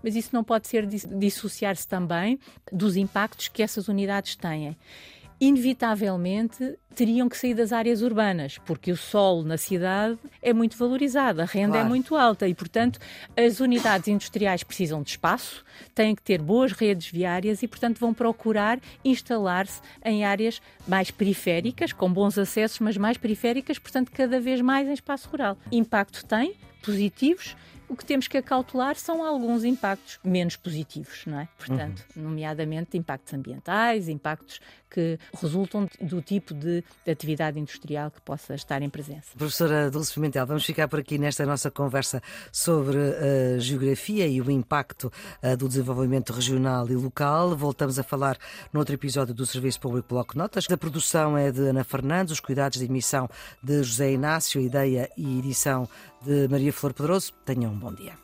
Mas 0.02 0.16
isso 0.16 0.30
não 0.32 0.42
pode 0.42 0.66
ser 0.66 0.86
dissociar-se 0.86 1.86
também 1.86 2.38
dos 2.72 2.96
impactos 2.96 3.48
que 3.48 3.62
essas 3.62 3.88
unidades 3.88 4.34
têm 4.34 4.76
inevitavelmente 5.40 6.78
teriam 6.94 7.28
que 7.28 7.36
sair 7.36 7.54
das 7.54 7.72
áreas 7.72 8.02
urbanas, 8.02 8.58
porque 8.58 8.92
o 8.92 8.96
solo 8.96 9.42
na 9.42 9.56
cidade 9.56 10.18
é 10.42 10.52
muito 10.52 10.76
valorizado, 10.76 11.40
a 11.40 11.44
renda 11.44 11.76
é 11.76 11.80
claro. 11.80 11.86
é 11.86 11.88
muito 11.88 12.16
alta 12.16 12.46
e, 12.46 12.54
portanto, 12.54 12.98
as 13.36 13.60
unidades 13.60 14.08
industriais 14.08 14.62
precisam 14.62 15.02
de 15.02 15.10
espaço, 15.10 15.64
têm 15.94 16.14
que 16.14 16.22
ter 16.22 16.42
boas 16.42 16.72
redes 16.72 17.08
viárias 17.08 17.62
e, 17.62 17.68
portanto, 17.68 17.98
vão 17.98 18.12
procurar 18.12 18.78
instalar-se 19.04 19.80
em 20.04 20.24
áreas 20.24 20.60
mais 20.86 21.10
periféricas, 21.10 21.92
com 21.92 22.12
bons 22.12 22.36
acessos, 22.36 22.78
mas 22.80 22.96
mais 22.96 23.16
periféricas, 23.16 23.78
portanto, 23.78 24.10
cada 24.12 24.38
vez 24.38 24.60
mais 24.60 24.88
em 24.88 24.92
espaço 24.92 25.28
rural. 25.30 25.56
Impacto 25.72 26.26
tem, 26.26 26.54
positivos, 26.82 27.56
o 27.90 27.96
que 27.96 28.04
temos 28.04 28.28
que 28.28 28.38
acautelar 28.38 28.94
são 28.94 29.24
alguns 29.24 29.64
impactos 29.64 30.20
menos 30.24 30.54
positivos, 30.54 31.24
não 31.26 31.40
é? 31.40 31.48
Portanto, 31.58 32.04
uhum. 32.16 32.22
nomeadamente 32.22 32.96
impactos 32.96 33.34
ambientais, 33.34 34.08
impactos 34.08 34.60
que 34.88 35.18
resultam 35.40 35.88
do 36.00 36.20
tipo 36.20 36.52
de, 36.52 36.84
de, 37.04 37.10
atividade 37.10 37.58
industrial 37.58 38.10
que 38.10 38.20
possa 38.20 38.54
estar 38.54 38.82
em 38.82 38.90
presença. 38.90 39.28
Professora 39.36 39.90
Dulce 39.90 40.12
Pimentel, 40.12 40.46
vamos 40.46 40.64
ficar 40.64 40.88
por 40.88 40.98
aqui 40.98 41.16
nesta 41.16 41.46
nossa 41.46 41.70
conversa 41.70 42.20
sobre 42.52 42.96
a 42.98 43.56
uh, 43.56 43.60
geografia 43.60 44.26
e 44.26 44.40
o 44.40 44.50
impacto 44.50 45.12
uh, 45.42 45.56
do 45.56 45.68
desenvolvimento 45.68 46.32
regional 46.32 46.88
e 46.88 46.94
local. 46.94 47.56
Voltamos 47.56 47.98
a 47.98 48.02
falar 48.02 48.36
noutro 48.72 48.94
episódio 48.94 49.32
do 49.32 49.46
Serviço 49.46 49.80
Público 49.80 50.08
Bloco 50.08 50.36
Notas. 50.36 50.66
A 50.70 50.76
produção 50.76 51.38
é 51.38 51.52
de 51.52 51.68
Ana 51.68 51.84
Fernandes, 51.84 52.32
os 52.32 52.40
cuidados 52.40 52.78
de 52.78 52.84
emissão 52.84 53.28
de 53.62 53.82
José 53.82 54.12
Inácio, 54.12 54.60
ideia 54.60 55.08
e 55.16 55.38
edição 55.38 55.88
de 56.22 56.48
Maria 56.48 56.72
Flor 56.72 56.92
Pedroso. 56.92 57.32
Tenham 57.44 57.79
un 57.80 57.86
bon 57.86 57.92
dia. 57.92 58.14